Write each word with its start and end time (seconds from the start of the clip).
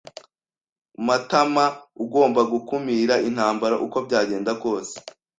Matamaugomba 1.07 2.41
gukumira 2.53 3.15
intambara 3.29 3.75
uko 3.85 3.97
byagenda 4.05 4.51
kose. 4.63 4.95